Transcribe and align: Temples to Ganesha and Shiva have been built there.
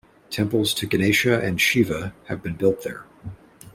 Temples 0.31 0.73
to 0.73 0.87
Ganesha 0.87 1.39
and 1.41 1.61
Shiva 1.61 2.15
have 2.25 2.41
been 2.41 2.55
built 2.55 2.83
there. 2.83 3.05